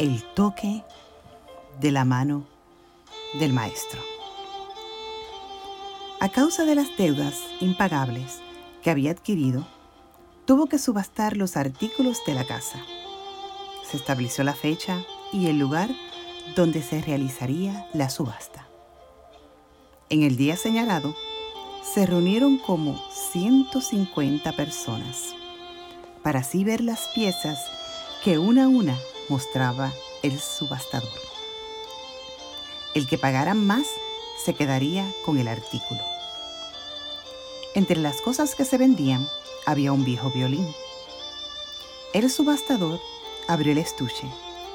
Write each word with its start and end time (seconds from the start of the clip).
El 0.00 0.22
toque 0.22 0.82
de 1.78 1.92
la 1.92 2.06
mano 2.06 2.46
del 3.38 3.52
maestro. 3.52 4.00
A 6.20 6.30
causa 6.30 6.64
de 6.64 6.74
las 6.74 6.96
deudas 6.96 7.34
impagables 7.60 8.40
que 8.82 8.88
había 8.88 9.10
adquirido, 9.10 9.66
tuvo 10.46 10.68
que 10.68 10.78
subastar 10.78 11.36
los 11.36 11.58
artículos 11.58 12.24
de 12.26 12.32
la 12.32 12.46
casa. 12.46 12.78
Se 13.84 13.98
estableció 13.98 14.42
la 14.42 14.54
fecha 14.54 15.04
y 15.34 15.48
el 15.48 15.58
lugar 15.58 15.90
donde 16.56 16.82
se 16.82 17.02
realizaría 17.02 17.86
la 17.92 18.08
subasta. 18.08 18.66
En 20.08 20.22
el 20.22 20.38
día 20.38 20.56
señalado, 20.56 21.14
se 21.82 22.06
reunieron 22.06 22.56
como 22.56 22.98
150 23.32 24.50
personas 24.52 25.34
para 26.22 26.40
así 26.40 26.64
ver 26.64 26.80
las 26.80 27.06
piezas 27.08 27.58
que 28.24 28.38
una 28.38 28.64
a 28.64 28.68
una 28.68 28.96
mostraba 29.30 29.92
el 30.22 30.40
subastador. 30.40 31.08
El 32.94 33.06
que 33.06 33.16
pagara 33.16 33.54
más 33.54 33.86
se 34.44 34.54
quedaría 34.54 35.10
con 35.24 35.38
el 35.38 35.48
artículo. 35.48 36.00
Entre 37.74 37.96
las 37.96 38.20
cosas 38.20 38.54
que 38.56 38.64
se 38.64 38.76
vendían 38.76 39.28
había 39.64 39.92
un 39.92 40.04
viejo 40.04 40.30
violín. 40.30 40.74
El 42.12 42.28
subastador 42.28 43.00
abrió 43.46 43.72
el 43.72 43.78
estuche 43.78 44.26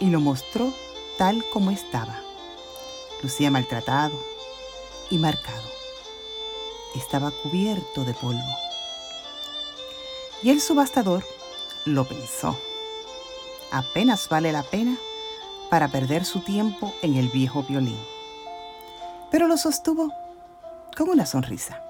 y 0.00 0.06
lo 0.06 0.20
mostró 0.20 0.72
tal 1.18 1.44
como 1.52 1.70
estaba. 1.70 2.22
Lucía 3.22 3.50
maltratado 3.50 4.18
y 5.10 5.18
marcado. 5.18 5.68
Estaba 6.94 7.30
cubierto 7.30 8.04
de 8.04 8.14
polvo. 8.14 8.56
Y 10.42 10.50
el 10.50 10.60
subastador 10.62 11.24
lo 11.84 12.06
pensó. 12.06 12.56
Apenas 13.70 14.28
vale 14.28 14.52
la 14.52 14.62
pena 14.62 14.96
para 15.70 15.88
perder 15.88 16.24
su 16.24 16.40
tiempo 16.40 16.94
en 17.02 17.16
el 17.16 17.28
viejo 17.28 17.62
violín. 17.62 17.98
Pero 19.30 19.46
lo 19.46 19.58
sostuvo 19.58 20.12
con 20.96 21.10
una 21.10 21.26
sonrisa. 21.26 21.82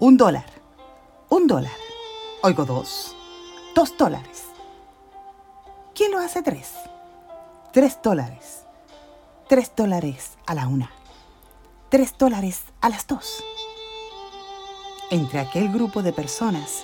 Un 0.00 0.16
dólar. 0.16 0.46
Un 1.28 1.46
dólar. 1.46 1.76
Oigo 2.42 2.64
dos. 2.64 3.14
Dos 3.74 3.96
dólares. 3.96 4.44
¿Quién 5.94 6.10
lo 6.10 6.18
hace 6.18 6.42
tres? 6.42 6.72
Tres 7.72 7.98
dólares. 8.02 8.64
Tres 9.48 9.72
dólares 9.76 10.32
a 10.46 10.54
la 10.54 10.66
una. 10.66 10.90
Tres 11.88 12.14
dólares 12.18 12.62
a 12.80 12.88
las 12.88 13.06
dos. 13.06 13.42
Entre 15.10 15.38
aquel 15.38 15.72
grupo 15.72 16.02
de 16.02 16.12
personas 16.12 16.82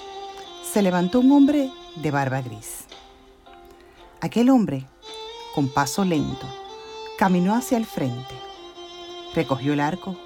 se 0.73 0.81
levantó 0.81 1.21
un 1.21 1.33
hombre 1.33 1.71
de 1.97 2.11
barba 2.11 2.41
gris. 2.41 2.85
Aquel 4.25 4.49
hombre, 4.49 4.87
con 5.55 5.69
paso 5.69 6.03
lento, 6.03 6.47
caminó 7.19 7.55
hacia 7.55 7.77
el 7.77 7.85
frente, 7.85 8.35
recogió 9.35 9.75
el 9.75 9.81
arco, 9.81 10.17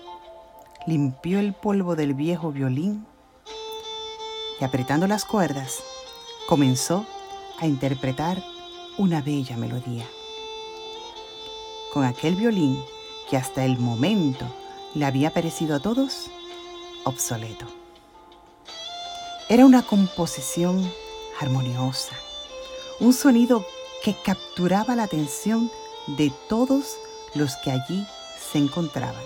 limpió 0.86 1.40
el 1.40 1.52
polvo 1.52 1.96
del 1.96 2.14
viejo 2.14 2.52
violín 2.52 3.04
y 4.60 4.64
apretando 4.64 5.08
las 5.08 5.24
cuerdas, 5.24 5.82
comenzó 6.48 7.06
a 7.58 7.66
interpretar 7.66 8.40
una 8.98 9.20
bella 9.20 9.56
melodía. 9.56 10.06
Con 11.92 12.04
aquel 12.04 12.36
violín 12.36 12.80
que 13.28 13.36
hasta 13.36 13.64
el 13.64 13.80
momento 13.80 14.46
le 14.94 15.06
había 15.06 15.34
parecido 15.34 15.74
a 15.74 15.80
todos 15.80 16.30
obsoleto. 17.02 17.66
Era 19.48 19.66
una 19.66 19.82
composición 19.82 20.88
armoniosa, 21.40 22.14
un 23.00 23.12
sonido 23.12 23.66
que 24.02 24.14
capturaba 24.22 24.94
la 24.94 25.04
atención 25.04 25.70
de 26.06 26.32
todos 26.48 26.96
los 27.34 27.56
que 27.56 27.70
allí 27.70 28.06
se 28.50 28.58
encontraban. 28.58 29.22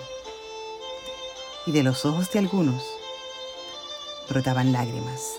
Y 1.65 1.71
de 1.71 1.83
los 1.83 2.05
ojos 2.05 2.31
de 2.31 2.39
algunos 2.39 2.83
brotaban 4.29 4.71
lágrimas. 4.71 5.37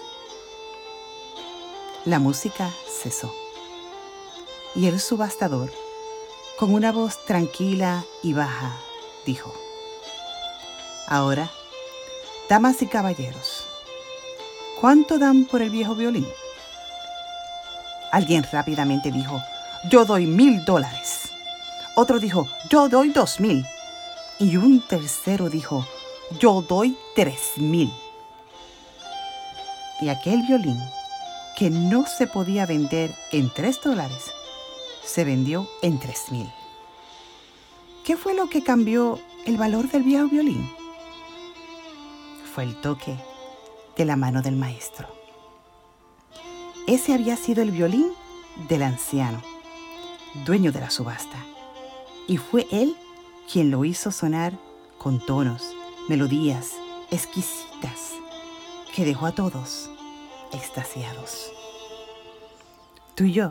La 2.05 2.19
música 2.19 2.71
cesó. 3.03 3.35
Y 4.75 4.87
el 4.87 5.01
subastador, 5.01 5.73
con 6.59 6.73
una 6.75 6.93
voz 6.93 7.25
tranquila 7.25 8.05
y 8.23 8.33
baja, 8.33 8.79
dijo, 9.25 9.55
Ahora, 11.07 11.51
damas 12.49 12.81
y 12.83 12.87
caballeros, 12.87 13.67
¿cuánto 14.81 15.19
dan 15.19 15.45
por 15.45 15.63
el 15.63 15.71
viejo 15.71 15.95
violín? 15.95 16.27
Alguien 18.15 18.47
rápidamente 18.53 19.11
dijo, 19.11 19.43
yo 19.91 20.05
doy 20.05 20.25
mil 20.25 20.65
dólares. 20.65 21.33
Otro 21.97 22.21
dijo, 22.21 22.47
yo 22.71 22.89
doy 22.89 23.09
dos 23.09 23.41
mil. 23.41 23.67
Y 24.39 24.57
un 24.57 24.81
tercero 24.87 25.51
dijo, 25.51 25.85
yo 26.39 26.63
doy 26.63 26.97
tres 27.17 27.41
mil. 27.57 27.93
Y 30.01 30.11
aquel 30.11 30.43
violín, 30.43 30.79
que 31.59 31.71
no 31.71 32.07
se 32.07 32.29
podía 32.29 32.67
vender 32.67 33.13
en 33.33 33.53
tres 33.53 33.81
dólares, 33.83 34.31
se 35.05 35.25
vendió 35.25 35.69
en 35.83 35.99
tres 35.99 36.31
mil. 36.31 36.49
¿Qué 38.05 38.17
fue 38.17 38.35
lo 38.35 38.49
que 38.49 38.63
cambió 38.63 39.19
el 39.45 39.57
valor 39.57 39.91
del 39.91 40.05
viejo 40.05 40.29
violín? 40.29 40.73
Fue 42.55 42.63
el 42.63 42.81
toque 42.81 43.17
de 43.97 44.05
la 44.05 44.15
mano 44.15 44.41
del 44.41 44.55
maestro. 44.55 45.24
Ese 46.87 47.15
había 47.15 47.37
sido 47.39 47.63
el 47.63 47.71
violín 47.71 48.13
del 48.69 48.83
anciano, 48.83 49.41
dueño 50.45 50.71
de 50.71 50.81
la 50.81 50.91
subasta, 50.91 51.39
y 52.29 52.37
fue 52.37 52.67
él 52.71 52.95
quien 53.51 53.71
lo 53.71 53.87
hizo 53.87 54.13
sonar 54.13 54.53
con 54.99 55.25
tonos, 55.25 55.63
melodías 56.11 56.73
exquisitas 57.11 58.13
que 58.95 59.07
dejó 59.07 59.25
a 59.25 59.33
todos 59.33 59.91
extasiados. 60.53 61.51
Tú 63.15 63.25
y 63.25 63.33
yo, 63.33 63.51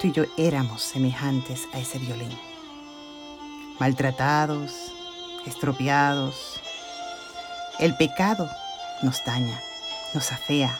tú 0.00 0.08
y 0.08 0.12
yo 0.12 0.24
éramos 0.36 0.82
semejantes 0.82 1.68
a 1.72 1.78
ese 1.78 2.00
violín, 2.00 2.36
maltratados, 3.78 4.92
estropeados. 5.46 6.60
El 7.78 7.96
pecado 7.96 8.48
nos 9.02 9.24
daña, 9.24 9.60
nos 10.12 10.32
afea, 10.32 10.76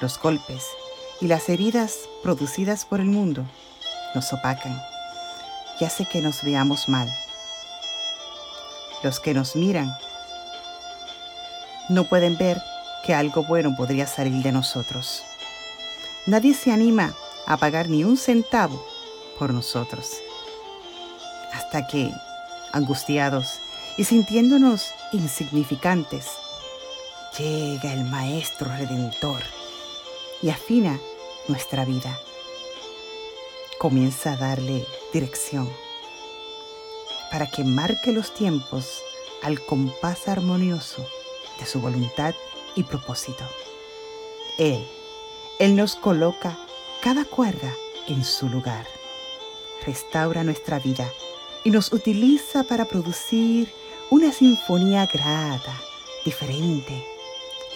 los 0.00 0.18
golpes 0.18 0.64
y 1.20 1.26
las 1.26 1.48
heridas 1.48 2.08
producidas 2.22 2.84
por 2.84 3.00
el 3.00 3.06
mundo 3.06 3.44
nos 4.14 4.32
opacan 4.32 4.80
y 5.80 5.84
hace 5.84 6.06
que 6.06 6.20
nos 6.20 6.42
veamos 6.42 6.88
mal. 6.88 7.08
Los 9.02 9.20
que 9.20 9.34
nos 9.34 9.56
miran 9.56 9.92
no 11.88 12.04
pueden 12.04 12.36
ver 12.36 12.60
que 13.04 13.14
algo 13.14 13.44
bueno 13.44 13.74
podría 13.76 14.06
salir 14.06 14.42
de 14.42 14.52
nosotros. 14.52 15.22
Nadie 16.26 16.54
se 16.54 16.72
anima 16.72 17.14
a 17.46 17.56
pagar 17.56 17.88
ni 17.88 18.04
un 18.04 18.16
centavo 18.16 18.84
por 19.38 19.52
nosotros. 19.52 20.10
Hasta 21.52 21.86
que, 21.86 22.10
angustiados 22.72 23.60
y 23.96 24.04
sintiéndonos 24.04 24.92
insignificantes, 25.12 26.26
llega 27.38 27.92
el 27.92 28.04
Maestro 28.04 28.68
Redentor 28.68 29.57
y 30.42 30.50
afina 30.50 30.98
nuestra 31.48 31.84
vida. 31.84 32.20
Comienza 33.78 34.32
a 34.32 34.36
darle 34.36 34.86
dirección 35.12 35.68
para 37.30 37.46
que 37.46 37.64
marque 37.64 38.12
los 38.12 38.34
tiempos 38.34 39.02
al 39.42 39.60
compás 39.64 40.28
armonioso 40.28 41.06
de 41.58 41.66
su 41.66 41.80
voluntad 41.80 42.34
y 42.74 42.82
propósito. 42.82 43.44
Él, 44.58 44.86
Él 45.58 45.76
nos 45.76 45.96
coloca 45.96 46.58
cada 47.00 47.24
cuerda 47.24 47.72
en 48.08 48.24
su 48.24 48.48
lugar, 48.48 48.86
restaura 49.86 50.42
nuestra 50.42 50.78
vida 50.78 51.08
y 51.64 51.70
nos 51.70 51.92
utiliza 51.92 52.64
para 52.64 52.86
producir 52.86 53.72
una 54.10 54.32
sinfonía 54.32 55.06
grata, 55.06 55.80
diferente, 56.24 57.04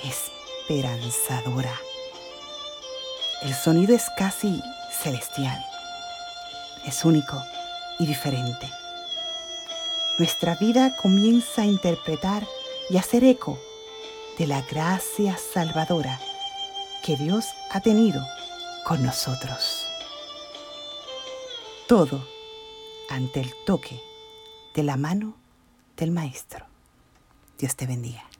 esperanzadora. 0.02 1.78
El 3.42 3.54
sonido 3.54 3.92
es 3.94 4.08
casi 4.16 4.62
celestial. 5.02 5.60
Es 6.86 7.04
único 7.04 7.42
y 7.98 8.06
diferente. 8.06 8.70
Nuestra 10.18 10.54
vida 10.54 10.94
comienza 10.96 11.62
a 11.62 11.66
interpretar 11.66 12.46
y 12.88 12.98
hacer 12.98 13.24
eco 13.24 13.58
de 14.38 14.46
la 14.46 14.62
gracia 14.62 15.36
salvadora 15.36 16.20
que 17.04 17.16
Dios 17.16 17.46
ha 17.70 17.80
tenido 17.80 18.24
con 18.84 19.02
nosotros. 19.02 19.88
Todo 21.88 22.24
ante 23.10 23.40
el 23.40 23.52
toque 23.66 24.00
de 24.74 24.84
la 24.84 24.96
mano 24.96 25.34
del 25.96 26.12
Maestro. 26.12 26.64
Dios 27.58 27.74
te 27.74 27.86
bendiga. 27.86 28.31